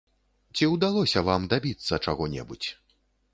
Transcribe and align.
Ці 0.55 0.69
ўдалося 0.75 1.23
вам 1.27 1.45
дабіцца 1.53 2.01
чаго-небудзь? 2.07 2.69